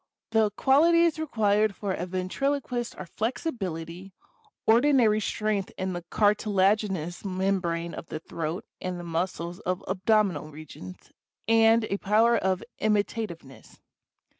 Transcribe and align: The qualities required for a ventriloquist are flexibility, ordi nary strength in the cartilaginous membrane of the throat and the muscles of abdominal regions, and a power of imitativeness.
The 0.31 0.49
qualities 0.57 1.19
required 1.19 1.75
for 1.75 1.93
a 1.93 2.07
ventriloquist 2.07 2.95
are 2.97 3.05
flexibility, 3.05 4.13
ordi 4.67 4.95
nary 4.95 5.19
strength 5.19 5.71
in 5.77 5.93
the 5.93 6.01
cartilaginous 6.09 7.23
membrane 7.23 7.93
of 7.93 8.07
the 8.07 8.19
throat 8.19 8.65
and 8.81 8.99
the 8.99 9.03
muscles 9.03 9.59
of 9.59 9.83
abdominal 9.87 10.49
regions, 10.49 11.11
and 11.47 11.83
a 11.83 11.97
power 11.99 12.35
of 12.35 12.63
imitativeness. 12.79 13.79